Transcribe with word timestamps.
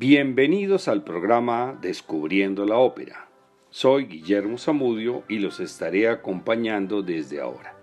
Bienvenidos 0.00 0.86
al 0.86 1.02
programa 1.02 1.76
Descubriendo 1.82 2.64
la 2.64 2.76
Ópera. 2.76 3.28
Soy 3.70 4.04
Guillermo 4.04 4.56
Zamudio 4.56 5.24
y 5.28 5.40
los 5.40 5.58
estaré 5.58 6.08
acompañando 6.08 7.02
desde 7.02 7.40
ahora. 7.40 7.74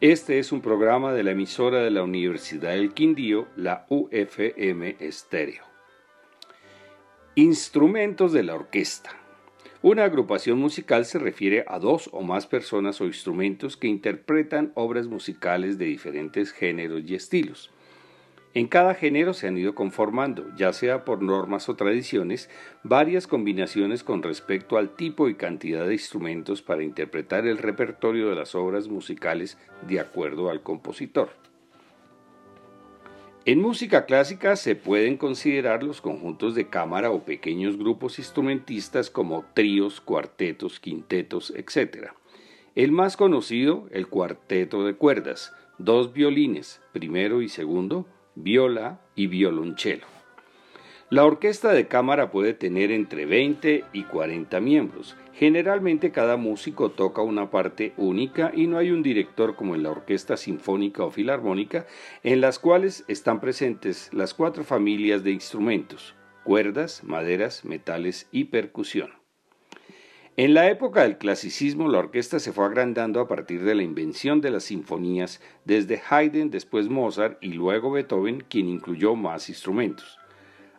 Este 0.00 0.38
es 0.38 0.52
un 0.52 0.60
programa 0.60 1.12
de 1.12 1.24
la 1.24 1.32
emisora 1.32 1.82
de 1.82 1.90
la 1.90 2.04
Universidad 2.04 2.74
del 2.74 2.94
Quindío, 2.94 3.48
la 3.56 3.86
UFM 3.88 4.98
Estéreo. 5.00 5.64
Instrumentos 7.34 8.32
de 8.32 8.44
la 8.44 8.54
orquesta. 8.54 9.10
Una 9.82 10.04
agrupación 10.04 10.60
musical 10.60 11.06
se 11.06 11.18
refiere 11.18 11.64
a 11.66 11.80
dos 11.80 12.08
o 12.12 12.22
más 12.22 12.46
personas 12.46 13.00
o 13.00 13.04
instrumentos 13.04 13.76
que 13.76 13.88
interpretan 13.88 14.70
obras 14.76 15.08
musicales 15.08 15.76
de 15.76 15.86
diferentes 15.86 16.52
géneros 16.52 17.02
y 17.04 17.16
estilos. 17.16 17.72
En 18.54 18.66
cada 18.66 18.94
género 18.94 19.34
se 19.34 19.46
han 19.46 19.58
ido 19.58 19.74
conformando, 19.74 20.46
ya 20.56 20.72
sea 20.72 21.04
por 21.04 21.22
normas 21.22 21.68
o 21.68 21.76
tradiciones, 21.76 22.48
varias 22.82 23.26
combinaciones 23.26 24.02
con 24.02 24.22
respecto 24.22 24.78
al 24.78 24.96
tipo 24.96 25.28
y 25.28 25.34
cantidad 25.34 25.86
de 25.86 25.92
instrumentos 25.92 26.62
para 26.62 26.82
interpretar 26.82 27.46
el 27.46 27.58
repertorio 27.58 28.30
de 28.30 28.36
las 28.36 28.54
obras 28.54 28.88
musicales 28.88 29.58
de 29.86 30.00
acuerdo 30.00 30.48
al 30.48 30.62
compositor. 30.62 31.28
En 33.44 33.60
música 33.60 34.04
clásica 34.04 34.56
se 34.56 34.76
pueden 34.76 35.16
considerar 35.16 35.82
los 35.82 36.00
conjuntos 36.00 36.54
de 36.54 36.68
cámara 36.68 37.10
o 37.10 37.24
pequeños 37.24 37.78
grupos 37.78 38.18
instrumentistas 38.18 39.08
como 39.08 39.44
tríos, 39.54 40.00
cuartetos, 40.00 40.80
quintetos, 40.80 41.52
etc. 41.56 42.08
El 42.74 42.92
más 42.92 43.16
conocido, 43.16 43.88
el 43.90 44.08
cuarteto 44.08 44.84
de 44.84 44.96
cuerdas, 44.96 45.54
dos 45.78 46.12
violines, 46.12 46.82
primero 46.92 47.40
y 47.40 47.48
segundo, 47.48 48.06
viola 48.42 49.00
y 49.14 49.26
violonchelo. 49.26 50.06
La 51.10 51.24
orquesta 51.24 51.72
de 51.72 51.88
cámara 51.88 52.30
puede 52.30 52.52
tener 52.52 52.90
entre 52.90 53.24
20 53.24 53.84
y 53.94 54.02
40 54.04 54.60
miembros. 54.60 55.16
Generalmente 55.32 56.12
cada 56.12 56.36
músico 56.36 56.90
toca 56.90 57.22
una 57.22 57.50
parte 57.50 57.94
única 57.96 58.52
y 58.54 58.66
no 58.66 58.76
hay 58.76 58.90
un 58.90 59.02
director 59.02 59.56
como 59.56 59.74
en 59.74 59.84
la 59.84 59.90
orquesta 59.90 60.36
sinfónica 60.36 61.04
o 61.04 61.10
filarmónica, 61.10 61.86
en 62.22 62.42
las 62.42 62.58
cuales 62.58 63.04
están 63.08 63.40
presentes 63.40 64.10
las 64.12 64.34
cuatro 64.34 64.64
familias 64.64 65.24
de 65.24 65.30
instrumentos, 65.30 66.14
cuerdas, 66.44 67.02
maderas, 67.04 67.64
metales 67.64 68.28
y 68.30 68.44
percusión. 68.44 69.10
En 70.38 70.54
la 70.54 70.70
época 70.70 71.02
del 71.02 71.18
clasicismo, 71.18 71.88
la 71.88 71.98
orquesta 71.98 72.38
se 72.38 72.52
fue 72.52 72.64
agrandando 72.64 73.18
a 73.18 73.26
partir 73.26 73.64
de 73.64 73.74
la 73.74 73.82
invención 73.82 74.40
de 74.40 74.52
las 74.52 74.62
sinfonías, 74.62 75.40
desde 75.64 76.00
Haydn, 76.08 76.50
después 76.50 76.88
Mozart 76.88 77.38
y 77.42 77.54
luego 77.54 77.90
Beethoven, 77.90 78.44
quien 78.48 78.68
incluyó 78.68 79.16
más 79.16 79.48
instrumentos. 79.48 80.20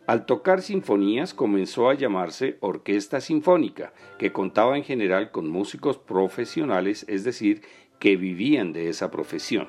Al 0.06 0.24
tocar 0.24 0.62
sinfonías 0.62 1.34
comenzó 1.34 1.90
a 1.90 1.94
llamarse 1.94 2.56
orquesta 2.60 3.20
sinfónica, 3.20 3.92
que 4.18 4.32
contaba 4.32 4.78
en 4.78 4.82
general 4.82 5.30
con 5.30 5.50
músicos 5.50 5.98
profesionales, 5.98 7.04
es 7.06 7.24
decir, 7.24 7.60
que 7.98 8.16
vivían 8.16 8.72
de 8.72 8.88
esa 8.88 9.10
profesión. 9.10 9.68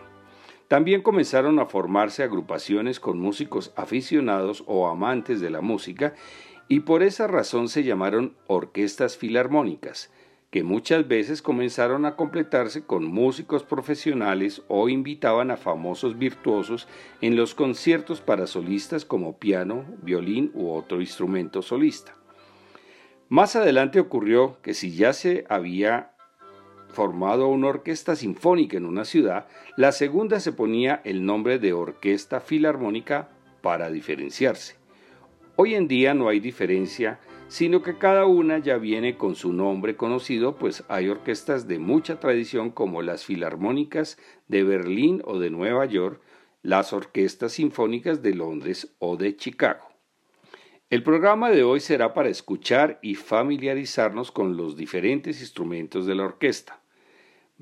También 0.69 1.02
comenzaron 1.02 1.59
a 1.59 1.66
formarse 1.66 2.23
agrupaciones 2.23 3.02
con 3.02 3.19
músicos 3.19 3.73
aficionados 3.75 4.64
o 4.67 4.88
amantes 4.88 5.42
de 5.42 5.50
la 5.50 5.59
música 5.59 6.14
y 6.72 6.80
por 6.80 7.03
esa 7.03 7.27
razón 7.27 7.67
se 7.67 7.83
llamaron 7.83 8.33
orquestas 8.47 9.17
filarmónicas, 9.17 10.09
que 10.52 10.64
muchas 10.64 11.05
veces 11.05 11.41
comenzaron 11.41 12.05
a 12.05 12.16
completarse 12.16 12.86
con 12.86 13.03
músicos 13.03 13.63
profesionales 13.63 14.61
o 14.69 14.88
invitaban 14.88 15.52
a 15.52 15.58
famosos 15.58 16.17
virtuosos 16.17 16.88
en 17.19 17.36
los 17.36 17.55
conciertos 17.55 18.22
para 18.22 18.47
solistas 18.47 19.03
como 19.03 19.38
piano, 19.38 19.83
violín 20.01 20.50
u 20.53 20.69
otro 20.69 21.01
instrumento 21.01 21.62
solista. 21.62 22.16
Más 23.28 23.57
adelante 23.57 24.00
ocurrió 24.00 24.57
que 24.62 24.74
si 24.74 24.95
ya 24.95 25.12
se 25.12 25.44
había 25.50 26.13
formado 26.88 27.50
una 27.50 27.68
orquesta 27.68 28.16
sinfónica 28.16 28.78
en 28.78 28.85
una 28.85 29.03
ciudad, 29.03 29.45
la 29.75 29.91
segunda 29.91 30.40
se 30.40 30.53
ponía 30.53 31.01
el 31.03 31.25
nombre 31.25 31.59
de 31.59 31.74
orquesta 31.74 32.40
filarmónica 32.40 33.28
para 33.62 33.91
diferenciarse. 33.91 34.81
Hoy 35.63 35.75
en 35.75 35.88
día 35.88 36.16
no 36.16 36.27
hay 36.27 36.39
diferencia, 36.39 37.19
sino 37.47 37.83
que 37.83 37.99
cada 37.99 38.25
una 38.25 38.57
ya 38.57 38.77
viene 38.77 39.16
con 39.16 39.35
su 39.35 39.53
nombre 39.53 39.95
conocido, 39.95 40.55
pues 40.55 40.83
hay 40.88 41.07
orquestas 41.07 41.67
de 41.67 41.77
mucha 41.77 42.19
tradición 42.19 42.72
como 42.72 43.03
las 43.03 43.25
filarmónicas 43.25 44.17
de 44.47 44.63
Berlín 44.63 45.21
o 45.23 45.38
de 45.38 45.51
Nueva 45.51 45.85
York, 45.85 46.19
las 46.63 46.94
orquestas 46.94 47.51
sinfónicas 47.51 48.23
de 48.23 48.33
Londres 48.33 48.95
o 48.97 49.17
de 49.17 49.35
Chicago. 49.35 49.85
El 50.89 51.03
programa 51.03 51.51
de 51.51 51.61
hoy 51.61 51.79
será 51.79 52.16
para 52.16 52.29
escuchar 52.29 52.97
y 53.03 53.13
familiarizarnos 53.13 54.31
con 54.31 54.57
los 54.57 54.75
diferentes 54.75 55.41
instrumentos 55.41 56.07
de 56.07 56.16
la 56.16 56.23
orquesta. 56.23 56.81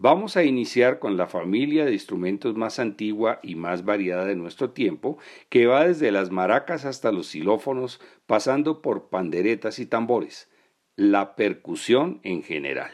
Vamos 0.01 0.37
a 0.37 0.45
iniciar 0.45 0.99
con 0.99 1.17
la 1.17 1.27
familia 1.27 1.83
de 1.83 1.91
instrumentos 1.91 2.55
más 2.55 2.79
antigua 2.79 3.41
y 3.43 3.55
más 3.55 3.83
variada 3.83 4.23
de 4.23 4.37
nuestro 4.37 4.69
tiempo, 4.71 5.17
que 5.49 5.65
va 5.65 5.85
desde 5.85 6.13
las 6.13 6.31
maracas 6.31 6.85
hasta 6.85 7.11
los 7.11 7.27
xilófonos, 7.27 7.99
pasando 8.25 8.81
por 8.81 9.09
panderetas 9.09 9.77
y 9.77 9.85
tambores, 9.85 10.49
la 10.95 11.35
percusión 11.35 12.21
en 12.23 12.43
general. 12.43 12.91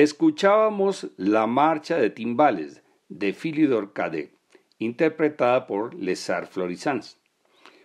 Escuchábamos 0.00 1.08
la 1.18 1.46
marcha 1.46 1.98
de 1.98 2.08
timbales 2.08 2.82
de 3.10 3.34
Philidor 3.34 3.92
Cadet, 3.92 4.32
interpretada 4.78 5.66
por 5.66 5.92
Lesar 5.92 6.46
Florisans. 6.46 7.20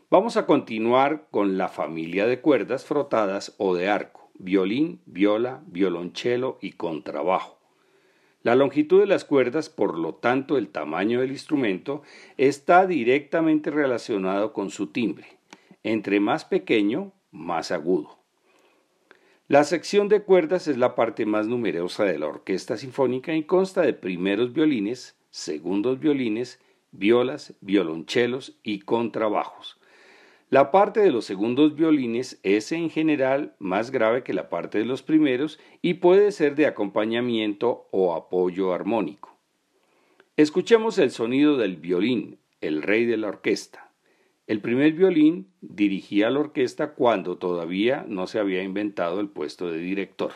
Vamos 0.10 0.38
a 0.38 0.46
continuar 0.46 1.28
con 1.30 1.58
la 1.58 1.68
familia 1.68 2.26
de 2.26 2.40
cuerdas 2.40 2.86
frotadas 2.86 3.54
o 3.58 3.76
de 3.76 3.90
arco, 3.90 4.30
violín, 4.40 5.02
viola, 5.06 5.62
violonchelo 5.68 6.58
y 6.62 6.72
contrabajo. 6.72 7.60
La 8.44 8.56
longitud 8.56 9.02
de 9.02 9.08
las 9.08 9.26
cuerdas, 9.26 9.68
por 9.68 10.00
lo 10.00 10.16
tanto 10.16 10.58
el 10.58 10.70
tamaño 10.70 11.20
del 11.20 11.32
instrumento, 11.32 12.02
está 12.38 12.88
directamente 12.88 13.72
relacionado 13.72 14.54
con 14.54 14.70
su 14.70 14.88
timbre. 14.88 15.38
Entre 15.84 16.22
más 16.22 16.46
pequeño, 16.46 17.12
más 17.32 17.72
agudo. 17.72 18.25
La 19.48 19.64
sección 19.64 20.10
de 20.10 20.24
cuerdas 20.24 20.68
es 20.68 20.76
la 20.76 20.96
parte 20.96 21.28
más 21.28 21.46
numerosa 21.46 22.04
de 22.04 22.18
la 22.18 22.26
orquesta 22.26 22.78
sinfónica 22.78 23.36
y 23.36 23.44
consta 23.44 23.84
de 23.84 23.94
primeros 23.94 24.54
violines, 24.54 25.16
segundos 25.30 26.00
violines, 26.00 26.60
violas, 26.92 27.54
violonchelos 27.62 28.58
y 28.64 28.80
contrabajos. 28.80 29.80
La 30.50 30.72
parte 30.72 31.00
de 31.00 31.12
los 31.12 31.26
segundos 31.26 31.76
violines 31.76 32.40
es 32.42 32.72
en 32.72 32.90
general 32.90 33.56
más 33.60 33.92
grave 33.92 34.24
que 34.24 34.34
la 34.34 34.50
parte 34.50 34.80
de 34.80 34.86
los 34.86 35.04
primeros 35.04 35.60
y 35.84 35.96
puede 35.96 36.32
ser 36.32 36.56
de 36.56 36.66
acompañamiento 36.66 37.88
o 37.92 38.16
apoyo 38.16 38.74
armónico. 38.74 39.38
Escuchemos 40.38 40.98
el 40.98 41.12
sonido 41.12 41.58
del 41.58 41.76
violín, 41.76 42.40
el 42.62 42.82
rey 42.82 43.06
de 43.06 43.18
la 43.18 43.28
orquesta. 43.28 43.85
El 44.48 44.62
primer 44.62 44.94
violín 44.94 45.48
dirigía 45.62 46.30
la 46.30 46.40
orquesta 46.40 46.94
cuando 46.94 47.38
todavía 47.38 48.06
no 48.08 48.28
se 48.28 48.38
había 48.38 48.62
inventado 48.62 49.20
el 49.20 49.28
puesto 49.28 49.72
de 49.72 49.80
director. 49.80 50.34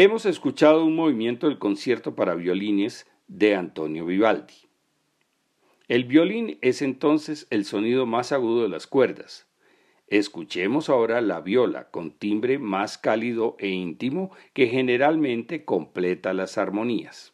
Hemos 0.00 0.26
escuchado 0.26 0.84
un 0.84 0.94
movimiento 0.94 1.48
del 1.48 1.58
concierto 1.58 2.14
para 2.14 2.36
violines 2.36 3.10
de 3.26 3.56
Antonio 3.56 4.06
Vivaldi. 4.06 4.54
El 5.88 6.04
violín 6.04 6.56
es 6.62 6.82
entonces 6.82 7.48
el 7.50 7.64
sonido 7.64 8.06
más 8.06 8.30
agudo 8.30 8.62
de 8.62 8.68
las 8.68 8.86
cuerdas. 8.86 9.48
Escuchemos 10.06 10.88
ahora 10.88 11.20
la 11.20 11.40
viola 11.40 11.90
con 11.90 12.12
timbre 12.12 12.60
más 12.60 12.96
cálido 12.96 13.56
e 13.58 13.70
íntimo 13.70 14.30
que 14.52 14.68
generalmente 14.68 15.64
completa 15.64 16.32
las 16.32 16.58
armonías. 16.58 17.32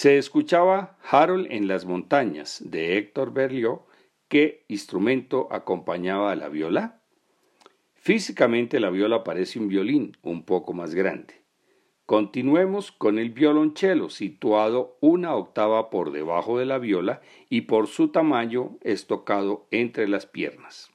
Se 0.00 0.16
escuchaba 0.16 0.96
Harold 1.10 1.48
en 1.50 1.68
las 1.68 1.84
montañas 1.84 2.62
de 2.64 2.96
Héctor 2.96 3.34
Berlioz, 3.34 3.80
¿qué 4.28 4.64
instrumento 4.66 5.48
acompañaba 5.50 6.32
a 6.32 6.36
la 6.36 6.48
viola? 6.48 7.02
Físicamente 7.92 8.80
la 8.80 8.88
viola 8.88 9.24
parece 9.24 9.58
un 9.58 9.68
violín 9.68 10.16
un 10.22 10.44
poco 10.46 10.72
más 10.72 10.94
grande. 10.94 11.42
Continuemos 12.06 12.92
con 12.92 13.18
el 13.18 13.28
violonchelo, 13.28 14.08
situado 14.08 14.96
una 15.02 15.34
octava 15.34 15.90
por 15.90 16.12
debajo 16.12 16.58
de 16.58 16.64
la 16.64 16.78
viola 16.78 17.20
y 17.50 17.60
por 17.60 17.86
su 17.86 18.08
tamaño 18.08 18.78
es 18.80 19.06
tocado 19.06 19.66
entre 19.70 20.08
las 20.08 20.24
piernas. 20.24 20.90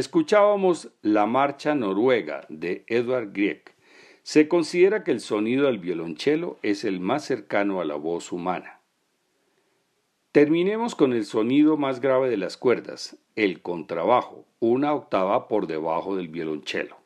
Escuchábamos 0.00 0.88
la 1.02 1.26
marcha 1.26 1.74
noruega 1.74 2.46
de 2.48 2.86
Edvard 2.86 3.34
Grieg. 3.34 3.74
Se 4.22 4.48
considera 4.48 5.04
que 5.04 5.10
el 5.10 5.20
sonido 5.20 5.66
del 5.66 5.78
violonchelo 5.78 6.58
es 6.62 6.84
el 6.84 7.00
más 7.00 7.26
cercano 7.26 7.82
a 7.82 7.84
la 7.84 7.96
voz 7.96 8.32
humana. 8.32 8.80
Terminemos 10.32 10.94
con 10.94 11.12
el 11.12 11.26
sonido 11.26 11.76
más 11.76 12.00
grave 12.00 12.30
de 12.30 12.38
las 12.38 12.56
cuerdas, 12.56 13.18
el 13.36 13.60
contrabajo, 13.60 14.46
una 14.58 14.94
octava 14.94 15.48
por 15.48 15.66
debajo 15.66 16.16
del 16.16 16.28
violonchelo. 16.28 16.99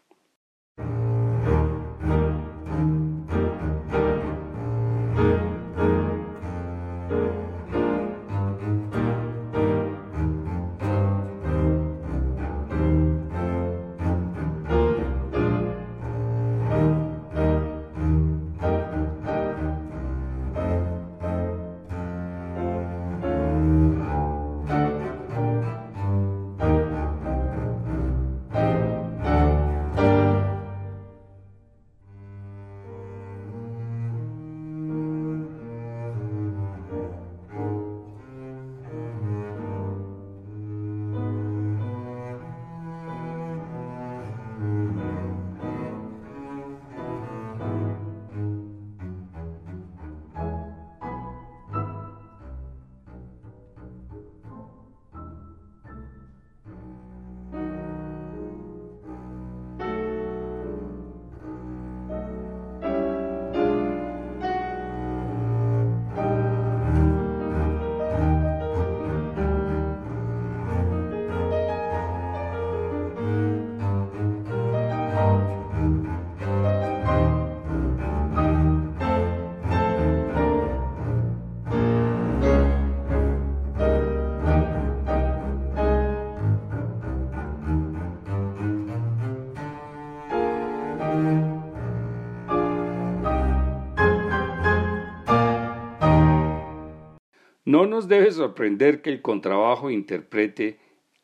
No 97.66 97.86
nos 97.86 98.08
debe 98.08 98.30
sorprender 98.30 99.00
que 99.00 99.08
el 99.08 99.22
contrabajo 99.22 99.88
interprete 99.90 100.78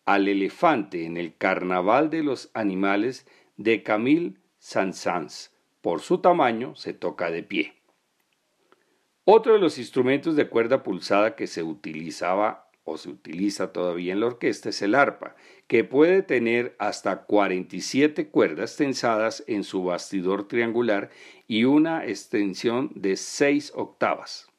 al 0.06 0.26
elefante 0.26 1.04
en 1.04 1.18
el 1.18 1.36
Carnaval 1.36 2.08
de 2.08 2.22
los 2.22 2.50
Animales 2.54 3.26
de 3.58 3.82
Camille 3.82 4.38
Saint-Saëns. 4.58 5.50
Por 5.82 6.00
su 6.00 6.18
tamaño 6.18 6.74
se 6.76 6.94
toca 6.94 7.30
de 7.30 7.42
pie. 7.42 7.74
Otro 9.24 9.52
de 9.52 9.58
los 9.58 9.76
instrumentos 9.76 10.34
de 10.34 10.48
cuerda 10.48 10.82
pulsada 10.82 11.36
que 11.36 11.46
se 11.46 11.62
utilizaba 11.62 12.70
o 12.84 12.96
se 12.96 13.10
utiliza 13.10 13.72
todavía 13.72 14.14
en 14.14 14.20
la 14.20 14.26
orquesta 14.26 14.70
es 14.70 14.80
el 14.80 14.94
arpa, 14.94 15.36
que 15.66 15.84
puede 15.84 16.22
tener 16.22 16.74
hasta 16.78 17.24
47 17.24 18.30
cuerdas 18.30 18.76
tensadas 18.76 19.44
en 19.46 19.62
su 19.62 19.84
bastidor 19.84 20.48
triangular 20.48 21.10
y 21.46 21.64
una 21.64 22.06
extensión 22.06 22.90
de 22.94 23.16
6 23.16 23.72
octavas. 23.76 24.49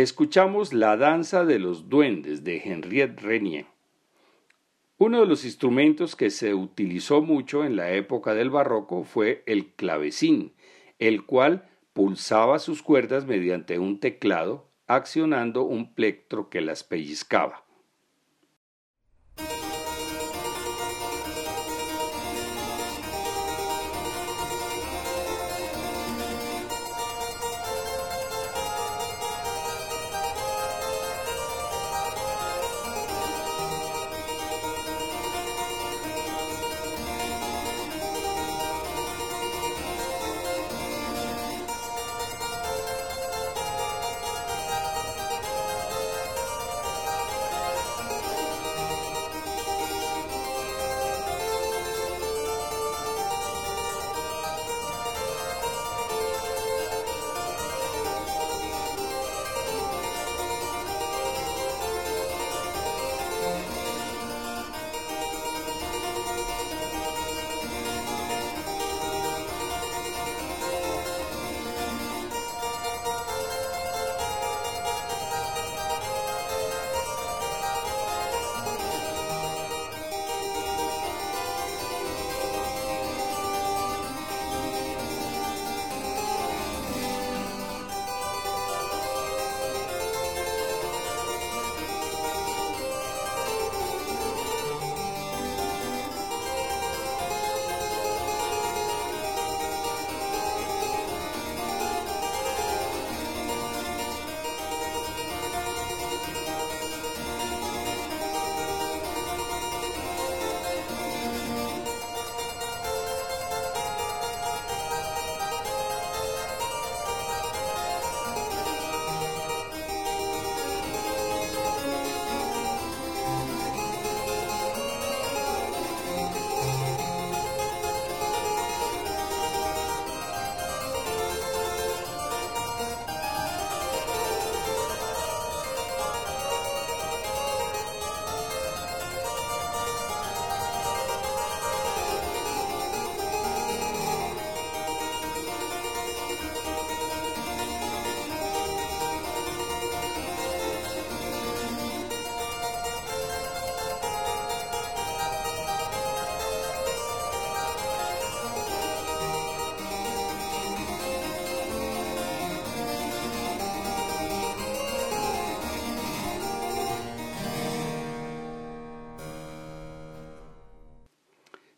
Escuchamos 0.00 0.72
La 0.72 0.96
danza 0.96 1.44
de 1.44 1.58
los 1.58 1.88
duendes 1.88 2.42
de 2.42 2.62
Henriette 2.64 3.20
Renier. 3.20 3.66
Uno 4.96 5.20
de 5.20 5.26
los 5.26 5.44
instrumentos 5.44 6.16
que 6.16 6.30
se 6.30 6.54
utilizó 6.54 7.22
mucho 7.22 7.64
en 7.64 7.76
la 7.76 7.92
época 7.92 8.34
del 8.34 8.50
barroco 8.50 9.04
fue 9.04 9.42
el 9.46 9.72
clavecín, 9.72 10.52
el 10.98 11.24
cual 11.24 11.68
pulsaba 11.92 12.58
sus 12.58 12.82
cuerdas 12.82 13.26
mediante 13.26 13.78
un 13.78 14.00
teclado 14.00 14.68
accionando 14.86 15.64
un 15.64 15.94
plectro 15.94 16.50
que 16.50 16.60
las 16.60 16.82
pellizcaba. 16.82 17.64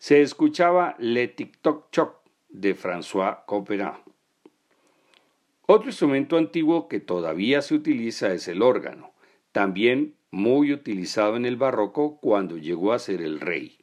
Se 0.02 0.20
escuchaba 0.20 0.96
Le 0.98 1.28
Tic-Toc 1.28 1.92
Choc 1.92 2.16
de 2.48 2.74
François 2.74 3.44
Couperin. 3.46 3.92
Otro 5.66 5.90
instrumento 5.90 6.36
antiguo 6.36 6.88
que 6.88 6.98
todavía 6.98 7.62
se 7.62 7.76
utiliza 7.76 8.32
es 8.32 8.48
el 8.48 8.62
órgano, 8.62 9.12
también 9.52 10.16
muy 10.32 10.72
utilizado 10.72 11.36
en 11.36 11.46
el 11.46 11.56
barroco 11.56 12.18
cuando 12.20 12.58
llegó 12.58 12.92
a 12.92 12.98
ser 12.98 13.22
el 13.22 13.38
rey. 13.38 13.78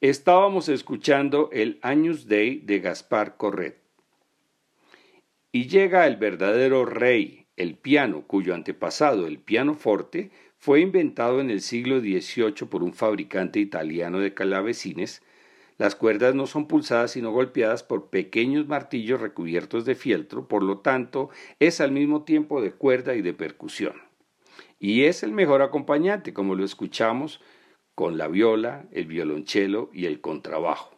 Estábamos 0.00 0.68
escuchando 0.68 1.50
el 1.52 1.80
Años 1.82 2.28
Day 2.28 2.60
de 2.60 2.78
Gaspar 2.78 3.36
Corret. 3.36 3.80
Y 5.50 5.66
llega 5.66 6.06
el 6.06 6.14
verdadero 6.14 6.84
rey, 6.84 7.48
el 7.56 7.74
piano, 7.74 8.22
cuyo 8.24 8.54
antepasado, 8.54 9.26
el 9.26 9.40
pianoforte, 9.40 10.30
fue 10.56 10.82
inventado 10.82 11.40
en 11.40 11.50
el 11.50 11.60
siglo 11.62 11.98
XVIII 11.98 12.68
por 12.70 12.84
un 12.84 12.92
fabricante 12.92 13.58
italiano 13.58 14.20
de 14.20 14.34
calavecines. 14.34 15.20
Las 15.78 15.96
cuerdas 15.96 16.32
no 16.32 16.46
son 16.46 16.68
pulsadas 16.68 17.10
sino 17.10 17.32
golpeadas 17.32 17.82
por 17.82 18.08
pequeños 18.08 18.68
martillos 18.68 19.20
recubiertos 19.20 19.84
de 19.84 19.96
fieltro, 19.96 20.46
por 20.46 20.62
lo 20.62 20.78
tanto 20.78 21.30
es 21.58 21.80
al 21.80 21.90
mismo 21.90 22.22
tiempo 22.22 22.62
de 22.62 22.70
cuerda 22.70 23.16
y 23.16 23.22
de 23.22 23.34
percusión. 23.34 24.00
Y 24.78 25.06
es 25.06 25.24
el 25.24 25.32
mejor 25.32 25.60
acompañante, 25.60 26.32
como 26.32 26.54
lo 26.54 26.64
escuchamos 26.64 27.40
con 27.98 28.16
la 28.16 28.28
viola, 28.28 28.86
el 28.92 29.06
violonchelo 29.06 29.90
y 29.92 30.06
el 30.06 30.20
contrabajo. 30.20 30.92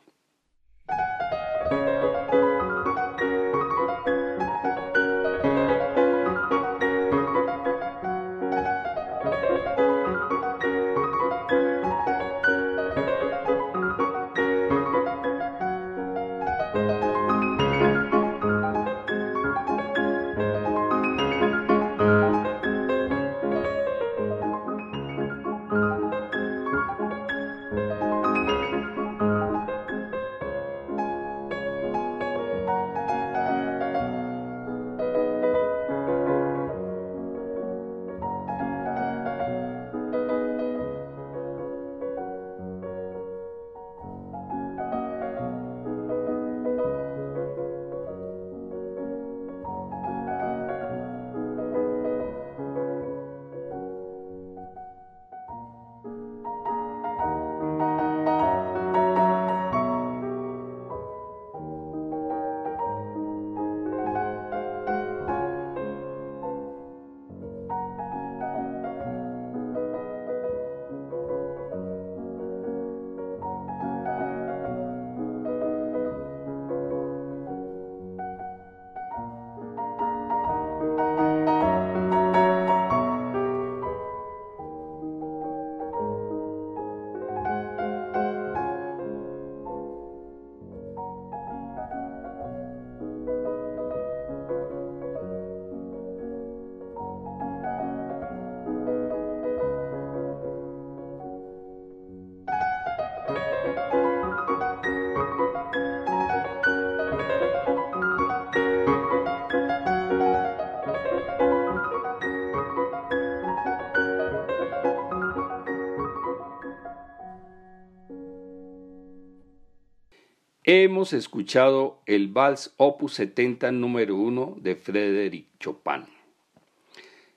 Hemos 120.72 121.12
escuchado 121.12 122.00
el 122.06 122.28
Vals 122.28 122.74
Opus 122.76 123.14
70 123.14 123.72
número 123.72 124.14
1 124.14 124.58
de 124.60 124.76
Frédéric 124.76 125.48
Chopin. 125.58 126.04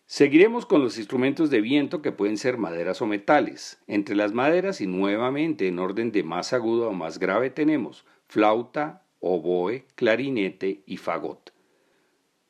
Seguiremos 0.06 0.68
con 0.68 0.84
los 0.84 1.00
instrumentos 1.00 1.50
de 1.50 1.60
viento 1.60 2.04
que 2.04 2.12
pueden 2.12 2.38
ser 2.38 2.60
maderas 2.60 3.02
o 3.02 3.08
metales. 3.08 3.82
Entre 3.88 4.16
las 4.16 4.34
maderas 4.34 4.82
y 4.82 4.86
nuevamente 4.86 5.68
en 5.68 5.80
orden 5.80 6.12
de 6.12 6.22
más 6.22 6.54
agudo 6.54 6.90
o 6.90 6.94
más 6.94 7.18
grave 7.18 7.50
tenemos 7.50 8.06
flauta, 8.28 9.02
oboe, 9.20 9.88
clarinete 9.96 10.84
y 10.86 10.98
fagot. 10.98 11.54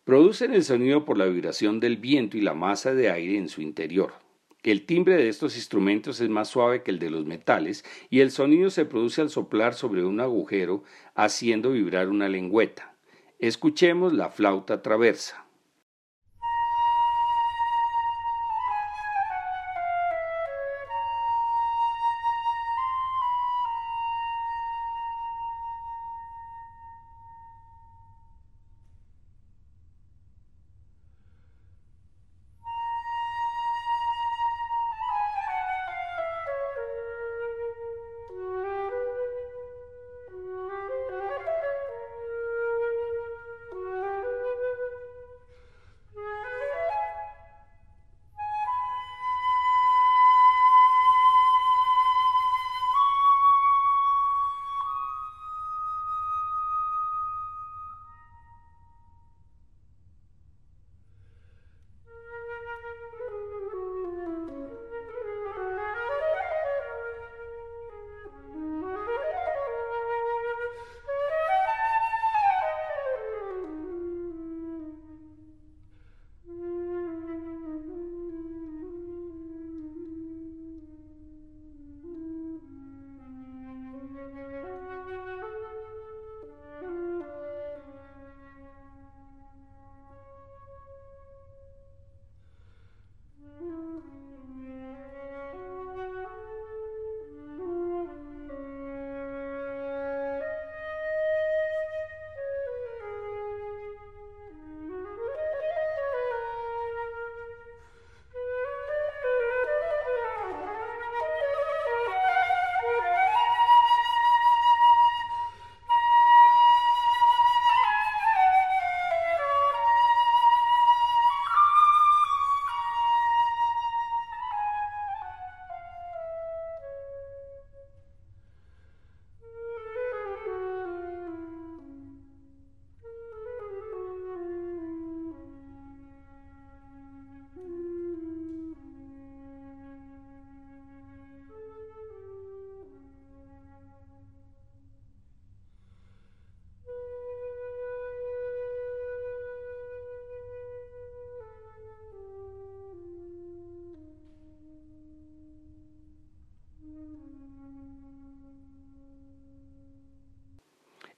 Producen 0.04 0.54
el 0.54 0.65
sonido 0.65 1.06
por 1.06 1.17
la 1.17 1.28
vibración 1.28 1.80
del 1.80 1.96
viento 1.96 2.36
y 2.36 2.41
la 2.41 2.56
masa 2.56 2.93
de 2.93 3.10
aire 3.10 3.38
en 3.38 3.48
su 3.48 3.62
interior. 3.62 4.22
El 4.63 4.86
timbre 4.86 5.17
de 5.17 5.28
estos 5.28 5.58
instrumentos 5.58 6.21
es 6.21 6.30
más 6.30 6.47
suave 6.47 6.84
que 6.84 6.91
el 6.91 6.99
de 6.99 7.10
los 7.10 7.26
metales 7.26 7.84
y 8.10 8.21
el 8.21 8.32
sonido 8.32 8.69
se 8.69 8.86
produce 8.86 9.19
al 9.19 9.30
soplar 9.30 9.73
sobre 9.73 10.06
un 10.06 10.21
agujero 10.21 10.84
haciendo 11.15 11.71
vibrar 11.71 12.08
una 12.08 12.30
lengüeta. 12.30 12.95
Escuchemos 13.39 14.13
la 14.13 14.30
flauta 14.30 14.82
traversa. 14.82 15.45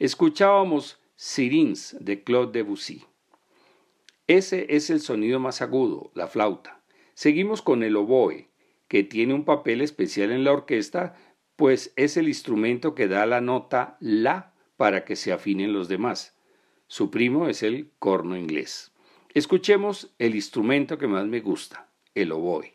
Escuchábamos 0.05 0.99
Sirins 1.15 1.97
de 1.99 2.23
Claude 2.23 2.51
Debussy. 2.51 3.05
Ese 4.27 4.67
es 4.69 4.91
el 4.91 4.99
sonido 4.99 5.39
más 5.39 5.63
agudo, 5.63 6.11
la 6.13 6.27
flauta. 6.27 6.79
Seguimos 7.15 7.63
con 7.63 7.81
el 7.81 7.95
oboe, 7.95 8.47
que 8.87 9.03
tiene 9.03 9.33
un 9.33 9.45
papel 9.45 9.81
especial 9.81 10.31
en 10.31 10.43
la 10.43 10.51
orquesta, 10.51 11.15
pues 11.55 11.91
es 11.95 12.17
el 12.17 12.27
instrumento 12.27 12.93
que 12.93 13.07
da 13.07 13.25
la 13.25 13.41
nota 13.41 13.97
la 13.99 14.53
para 14.77 15.05
que 15.05 15.15
se 15.15 15.31
afinen 15.33 15.73
los 15.73 15.87
demás. 15.87 16.35
Su 16.85 17.09
primo 17.09 17.47
es 17.47 17.63
el 17.63 17.89
corno 17.97 18.37
inglés. 18.37 18.91
Escuchemos 19.33 20.13
el 20.19 20.35
instrumento 20.35 20.99
que 20.99 21.07
más 21.07 21.25
me 21.25 21.39
gusta, 21.39 21.89
el 22.13 22.31
oboe. 22.31 22.74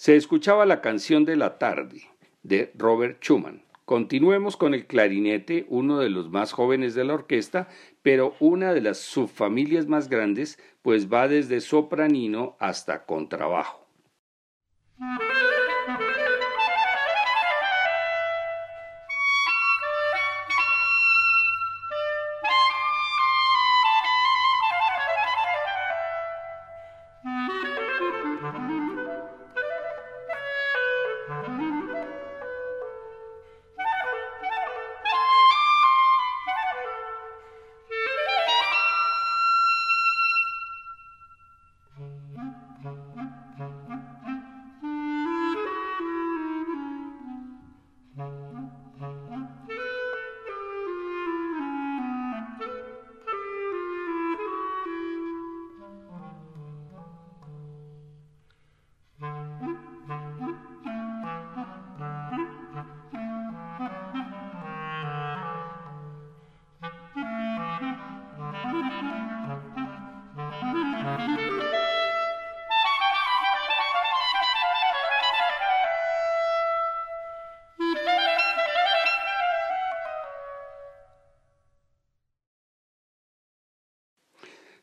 Se 0.00 0.16
escuchaba 0.16 0.64
la 0.64 0.80
canción 0.80 1.26
de 1.26 1.36
la 1.36 1.58
tarde 1.58 2.04
de 2.42 2.72
Robert 2.74 3.22
Schumann. 3.22 3.60
Continuemos 3.84 4.56
con 4.56 4.72
el 4.72 4.86
clarinete, 4.86 5.66
uno 5.68 5.98
de 5.98 6.08
los 6.08 6.30
más 6.30 6.52
jóvenes 6.52 6.94
de 6.94 7.04
la 7.04 7.12
orquesta, 7.12 7.68
pero 8.00 8.34
una 8.40 8.72
de 8.72 8.80
las 8.80 8.96
subfamilias 8.96 9.88
más 9.88 10.08
grandes, 10.08 10.58
pues 10.80 11.12
va 11.12 11.28
desde 11.28 11.60
sopranino 11.60 12.56
hasta 12.60 13.04
contrabajo. 13.04 13.86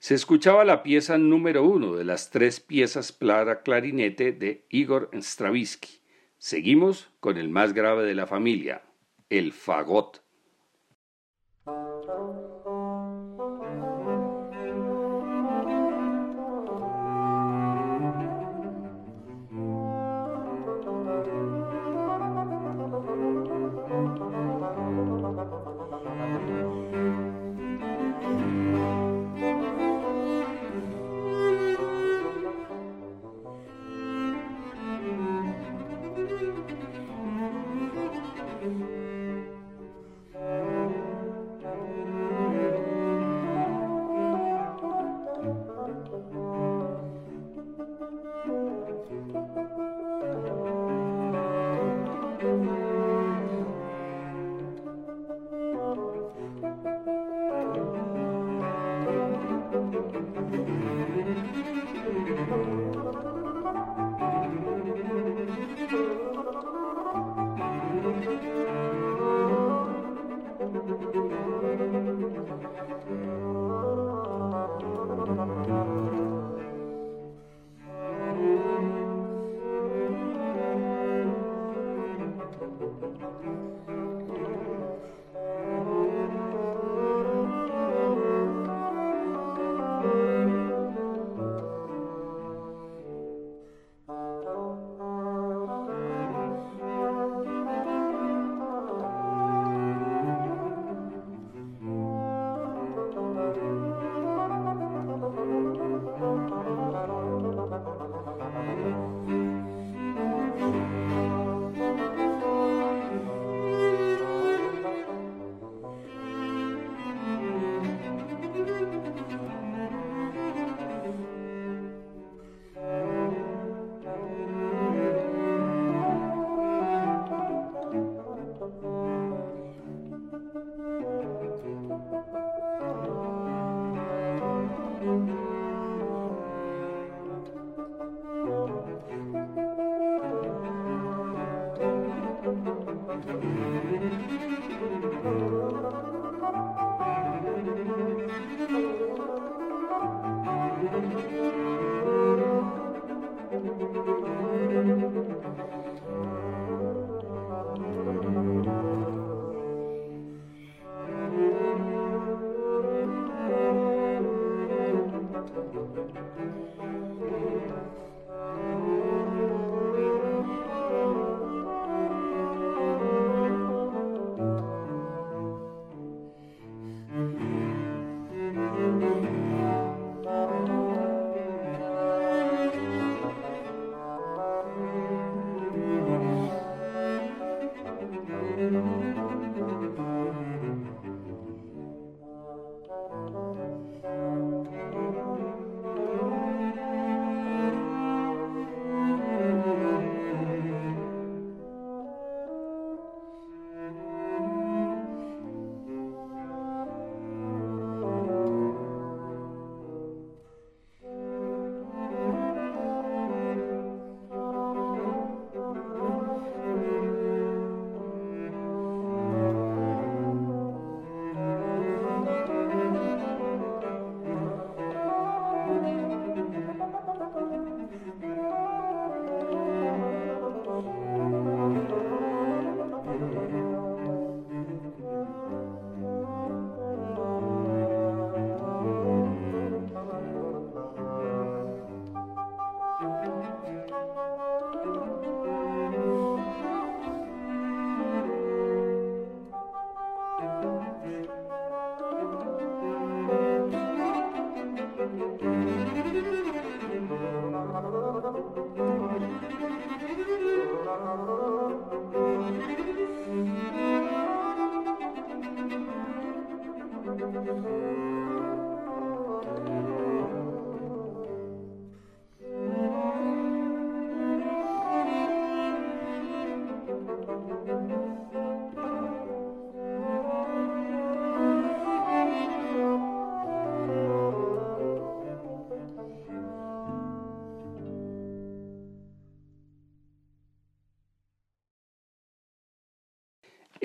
Se 0.07 0.15
escuchaba 0.15 0.63
la 0.63 0.83
pieza 0.83 1.17
número 1.17 1.65
uno 1.65 1.97
de 1.97 2.05
las 2.05 2.29
tres 2.29 2.61
piezas 2.61 3.11
para 3.11 3.61
clarinete 3.61 4.31
de 4.31 4.65
Igor 4.69 5.09
Stravinsky. 5.11 5.99
Seguimos 6.37 7.09
con 7.19 7.37
el 7.37 7.49
más 7.49 7.73
grave 7.73 8.05
de 8.05 8.15
la 8.15 8.25
familia, 8.25 8.83
el 9.29 9.51
fagot. 9.51 10.23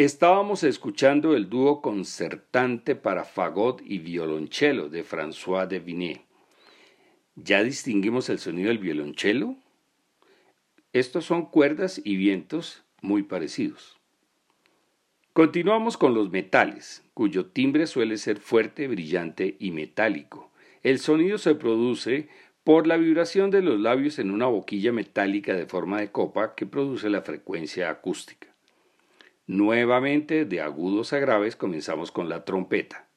Estábamos 0.05 0.65
escuchando 0.65 1.37
el 1.37 1.49
dúo 1.49 1.81
concertante 1.81 2.97
para 2.97 3.23
fagot 3.23 3.81
y 3.85 3.99
violonchelo 3.99 4.89
de 4.89 5.05
François 5.05 5.69
de 5.69 5.79
Vinet. 5.79 6.23
¿Ya 7.37 7.63
distinguimos 7.63 8.29
el 8.29 8.41
sonido 8.41 8.67
del 8.67 8.79
violonchelo? 8.79 9.55
Estos 10.93 11.25
son 11.27 11.47
cuerdas 11.47 12.01
y 12.05 12.17
vientos 12.17 12.83
muy 13.01 13.23
parecidos. 13.23 13.97
Continuamos 15.35 15.97
con 15.97 16.15
los 16.15 16.33
metales, 16.33 17.05
cuyo 17.15 17.47
timbre 17.47 17.87
suele 17.87 18.17
ser 18.17 18.41
fuerte, 18.41 18.89
brillante 18.89 19.57
y 19.61 19.71
metálico. 19.71 20.51
El 20.83 20.99
sonido 20.99 21.39
se 21.39 21.55
produce 21.55 22.29
por 22.65 22.89
la 22.89 22.97
vibración 22.97 23.53
de 23.53 23.63
los 23.63 23.79
labios 23.79 24.19
en 24.19 24.33
una 24.33 24.47
boquilla 24.47 24.91
metálica 24.91 25.55
de 25.55 25.67
forma 25.67 26.01
de 26.01 26.11
copa 26.11 26.57
que 26.57 26.67
produce 26.67 27.09
la 27.09 27.23
frecuencia 27.23 27.89
acústica. 27.89 28.52
Nuevamente, 29.47 30.45
de 30.45 30.61
agudos 30.61 31.13
a 31.13 31.19
graves, 31.19 31.57
comenzamos 31.57 32.13
con 32.13 32.29
la 32.29 32.45
trompeta. 32.45 33.12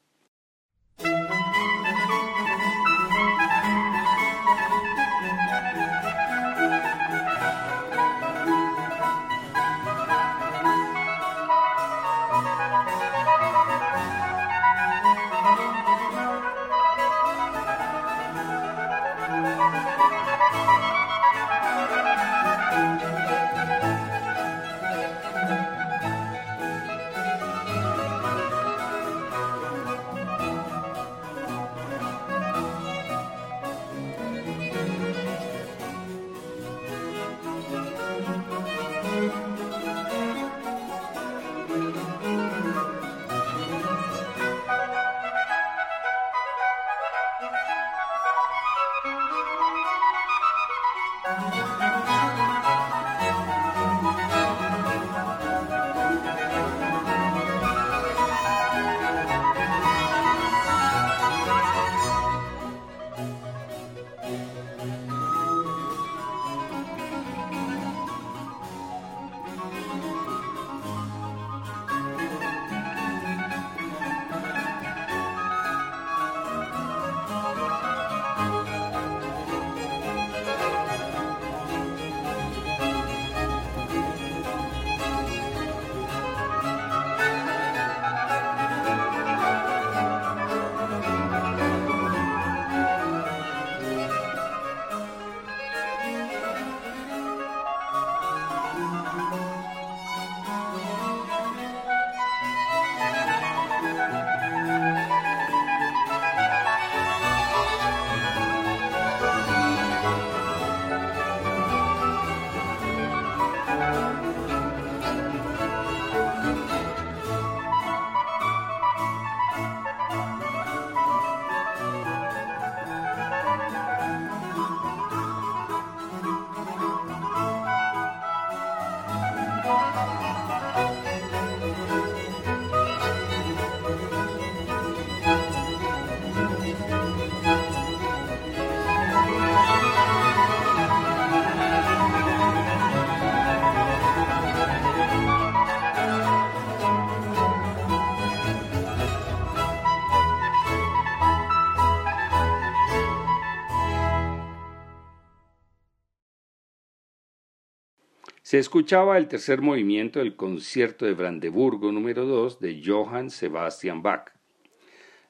Se 158.55 158.59
escuchaba 158.59 159.17
el 159.17 159.27
tercer 159.27 159.61
movimiento 159.61 160.19
del 160.19 160.37
concierto 160.37 161.05
de 161.05 161.13
Brandeburgo 161.13 161.91
número 161.91 162.25
2 162.25 162.61
de 162.61 162.81
Johann 162.85 163.29
Sebastian 163.29 164.01
Bach. 164.01 164.31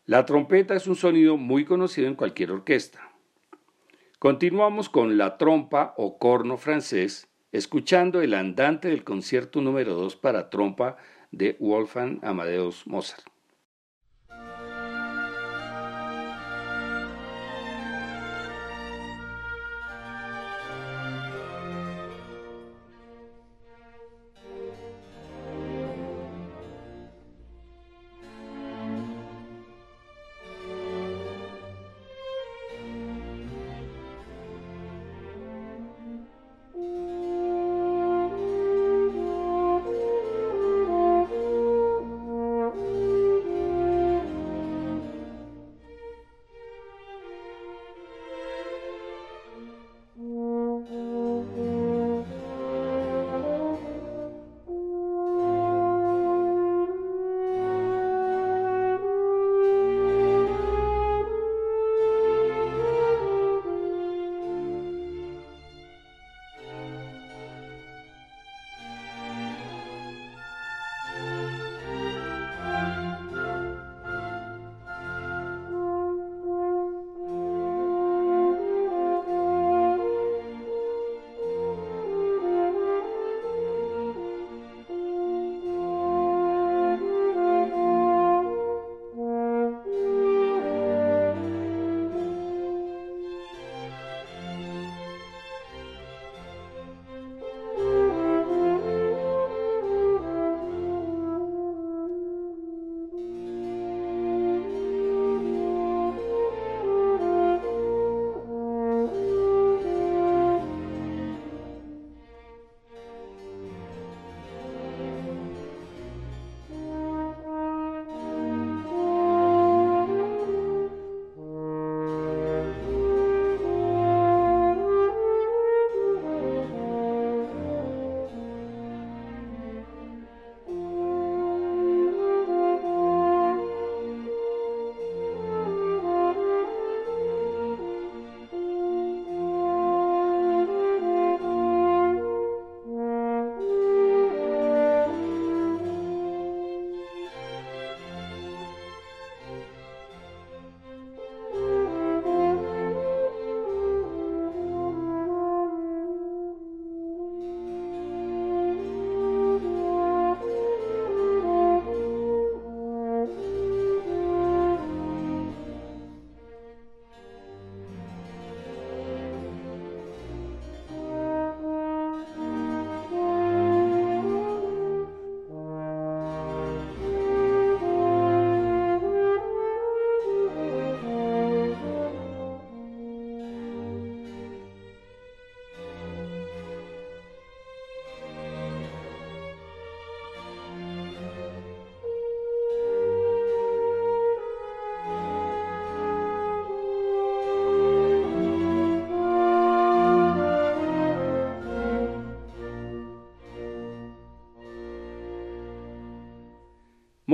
La 0.06 0.28
trompeta 0.28 0.76
es 0.76 0.86
un 0.86 0.96
sonido 0.96 1.36
muy 1.36 1.66
conocido 1.66 2.08
en 2.08 2.14
cualquier 2.14 2.52
orquesta. 2.52 3.10
Continuamos 4.20 4.90
con 4.90 5.18
la 5.18 5.40
trompa 5.40 5.96
o 5.98 6.20
corno 6.20 6.58
francés, 6.58 7.28
escuchando 7.52 8.22
el 8.22 8.36
andante 8.36 8.90
del 8.90 9.04
concierto 9.04 9.60
número 9.60 9.96
2 9.96 10.18
para 10.18 10.52
trompa 10.52 10.98
de 11.32 11.58
Wolfgang 11.60 12.20
Amadeus 12.22 12.86
Mozart. 12.86 13.35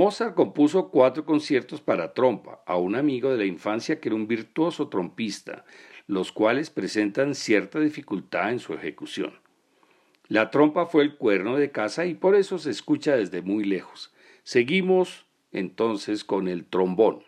Mozart 0.02 0.34
compuso 0.34 0.88
cuatro 0.88 1.24
conciertos 1.24 1.80
para 1.80 2.12
trompa 2.12 2.60
a 2.66 2.76
un 2.76 2.96
amigo 2.96 3.30
de 3.30 3.38
la 3.38 3.44
infancia 3.44 4.00
que 4.00 4.08
era 4.08 4.16
un 4.16 4.26
virtuoso 4.26 4.88
trompista, 4.88 5.64
los 6.08 6.32
cuales 6.32 6.70
presentan 6.70 7.36
cierta 7.36 7.78
dificultad 7.78 8.50
en 8.50 8.58
su 8.58 8.74
ejecución. 8.74 9.32
La 10.26 10.50
trompa 10.50 10.86
fue 10.86 11.04
el 11.04 11.14
cuerno 11.14 11.56
de 11.56 11.70
casa 11.70 12.04
y 12.04 12.14
por 12.14 12.34
eso 12.34 12.58
se 12.58 12.70
escucha 12.70 13.14
desde 13.14 13.42
muy 13.42 13.62
lejos. 13.62 14.12
Seguimos 14.42 15.26
entonces 15.52 16.24
con 16.24 16.48
el 16.48 16.64
trombón. 16.64 17.22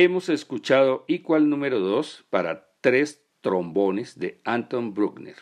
Hemos 0.00 0.28
escuchado 0.28 1.04
Igual 1.08 1.50
número 1.50 1.80
2 1.80 2.26
para 2.30 2.70
tres 2.80 3.26
trombones 3.40 4.16
de 4.16 4.40
Anton 4.44 4.94
Bruckner. 4.94 5.34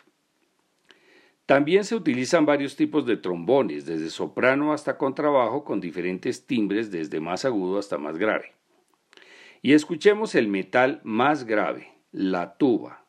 También 1.45 1.83
se 1.83 1.93
utilizan 1.93 2.47
varios 2.47 2.75
tipos 2.75 3.05
de 3.05 3.17
trombones, 3.17 3.85
desde 3.85 4.09
soprano 4.09 4.73
hasta 4.73 4.97
contrabajo, 4.97 5.63
con 5.63 5.79
diferentes 5.79 6.47
timbres 6.47 6.89
desde 6.89 7.19
más 7.19 7.45
agudo 7.45 7.77
hasta 7.77 7.99
más 7.99 8.17
grave. 8.17 8.53
Y 9.61 9.73
escuchemos 9.73 10.33
el 10.33 10.47
metal 10.47 11.01
más 11.03 11.43
grave, 11.43 11.93
la 12.11 12.57
tuba. 12.57 13.05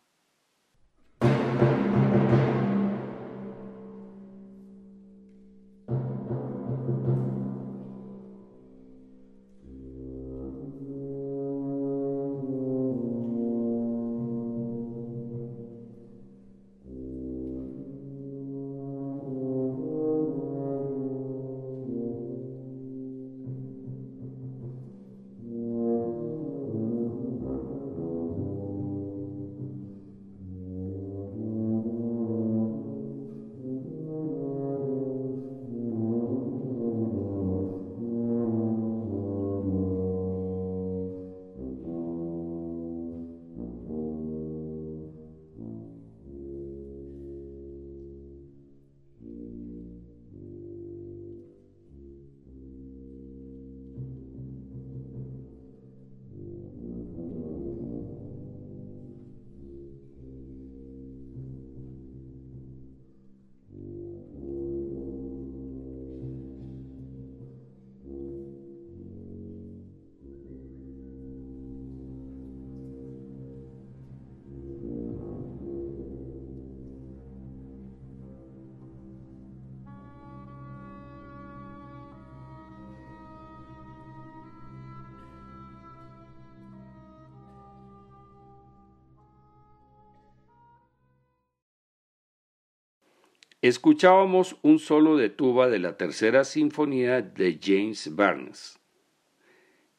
Escuchábamos 93.61 94.57
un 94.63 94.79
solo 94.79 95.17
de 95.17 95.31
tuba 95.31 95.69
de 95.69 95.81
la 95.81 95.97
tercera 95.97 96.45
sinfonía 96.45 97.23
de 97.23 97.59
James 97.61 98.15
Barnes. 98.15 98.79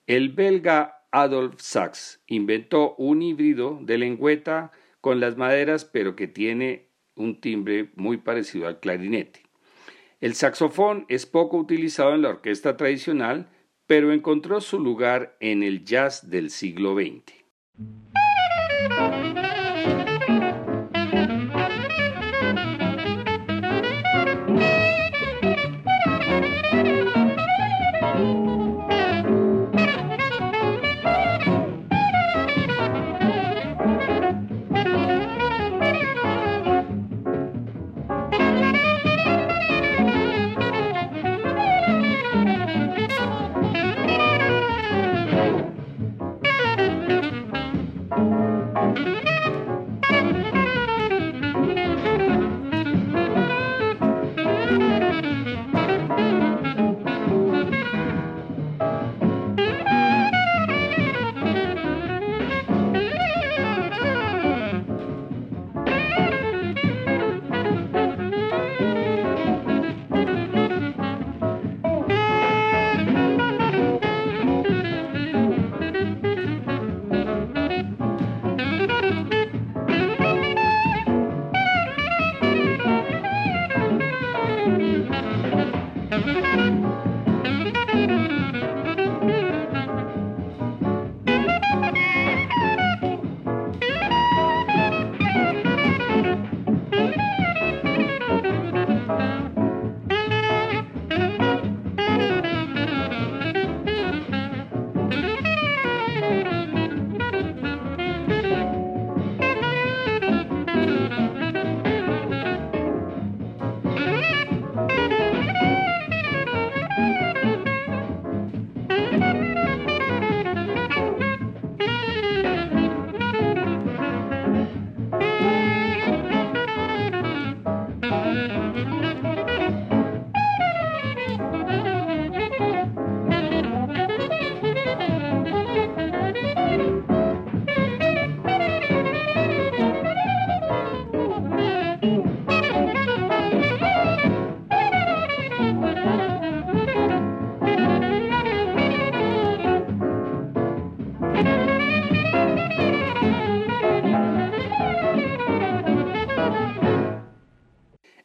El 0.08 0.30
belga 0.30 1.04
Adolf 1.12 1.60
Sachs 1.60 2.24
inventó 2.28 2.96
un 2.96 3.22
híbrido 3.22 3.78
de 3.82 3.98
lengüeta 3.98 4.72
con 5.02 5.20
las 5.20 5.36
maderas, 5.36 5.84
pero 5.84 6.16
que 6.16 6.30
tiene 6.30 6.88
un 7.16 7.42
timbre 7.42 7.90
muy 7.98 8.16
parecido 8.16 8.66
al 8.66 8.80
clarinete. 8.80 9.44
El 10.22 10.36
saxofón 10.36 11.06
es 11.10 11.26
poco 11.26 11.58
utilizado 11.58 12.16
en 12.16 12.22
la 12.22 12.30
orquesta 12.30 12.78
tradicional, 12.78 13.50
pero 13.88 14.14
encontró 14.14 14.62
su 14.62 14.80
lugar 14.80 15.36
en 15.42 15.64
el 15.64 15.84
jazz 15.84 16.30
del 16.30 16.50
siglo 16.50 16.96
XX. 16.96 17.39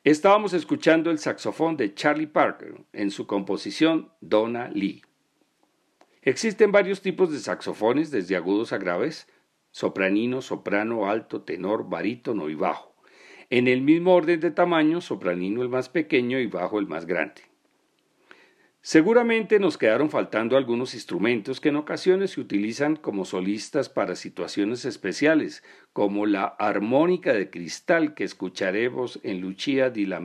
Estábamos 0.05 0.53
escuchando 0.53 1.11
el 1.11 1.19
saxofón 1.19 1.79
de 1.79 1.95
Charlie 1.95 2.27
Parker 2.27 2.75
en 2.93 3.11
su 3.11 3.27
composición 3.27 4.11
Donna 4.21 4.69
Lee. 4.69 5.01
Existen 6.21 6.73
varios 6.73 7.01
tipos 7.01 7.33
de 7.33 7.39
saxofones, 7.39 8.11
desde 8.11 8.37
agudos 8.37 8.75
a 8.75 8.79
graves, 8.79 9.27
sopranino, 9.71 10.43
soprano, 10.43 11.09
alto, 11.09 11.41
tenor, 11.41 11.89
barítono 11.89 12.51
y 12.51 12.55
bajo. 12.55 12.95
En 13.49 13.67
el 13.67 13.81
mismo 13.81 14.15
orden 14.15 14.41
de 14.41 14.51
tamaño, 14.51 15.01
sopranino 15.01 15.63
el 15.63 15.71
más 15.71 15.89
pequeño 15.89 16.39
y 16.39 16.49
bajo 16.49 16.79
el 16.79 16.87
más 16.87 17.07
grande. 17.07 17.41
Seguramente 18.87 19.59
nos 19.59 19.79
quedaron 19.79 20.11
faltando 20.11 20.59
algunos 20.59 20.93
instrumentos 20.93 21.59
que 21.59 21.71
en 21.71 21.77
ocasiones 21.77 22.33
se 22.33 22.41
utilizan 22.43 22.97
como 22.97 23.25
solistas 23.25 23.89
para 23.89 24.15
situaciones 24.15 24.85
especiales, 24.85 25.65
como 25.95 26.27
la 26.27 26.45
armónica 26.45 27.33
de 27.33 27.49
cristal 27.49 28.13
que 28.13 28.25
escucharemos 28.25 29.21
en 29.23 29.41
Lucia 29.41 29.89
di 29.89 30.05
la. 30.05 30.23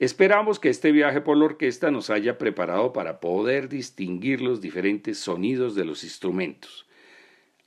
Esperamos 0.00 0.58
que 0.58 0.68
este 0.68 0.90
viaje 0.90 1.20
por 1.20 1.36
la 1.36 1.44
orquesta 1.44 1.92
nos 1.92 2.10
haya 2.10 2.38
preparado 2.38 2.92
para 2.92 3.20
poder 3.20 3.68
distinguir 3.68 4.40
los 4.40 4.60
diferentes 4.60 5.16
sonidos 5.16 5.76
de 5.76 5.84
los 5.84 6.02
instrumentos. 6.02 6.88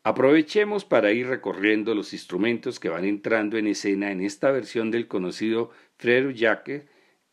Aprovechemos 0.03 0.83
para 0.83 1.13
ir 1.13 1.27
recorriendo 1.27 1.95
los 1.95 2.11
instrumentos 2.11 2.77
que 2.77 2.89
van 2.89 3.05
entrando 3.05 3.57
en 3.57 3.67
escena 3.67 4.11
en 4.11 4.19
esta 4.19 4.51
versión 4.51 4.91
del 4.91 5.07
conocido 5.07 5.71
Frère 5.97 6.33
Jacques, 6.33 6.83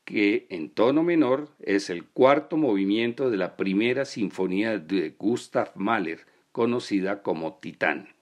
que 0.05 0.47
en 0.51 0.71
tono 0.71 1.03
menor 1.03 1.49
es 1.61 1.91
el 1.91 2.05
cuarto 2.05 2.57
movimiento 2.57 3.31
de 3.31 3.37
la 3.37 3.57
primera 3.57 4.05
sinfonía 4.05 4.79
de 4.79 5.15
Gustav 5.19 5.73
Mahler, 5.75 6.21
conocida 6.53 7.23
como 7.23 7.55
Titán. 7.55 8.14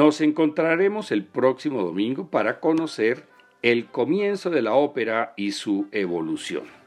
Nos 0.00 0.22
encontraremos 0.22 1.12
el 1.12 1.26
próximo 1.26 1.82
domingo 1.82 2.30
para 2.30 2.58
conocer 2.58 3.26
el 3.60 3.84
comienzo 3.84 4.48
de 4.48 4.62
la 4.62 4.72
ópera 4.72 5.34
y 5.36 5.52
su 5.52 5.88
evolución. 5.92 6.79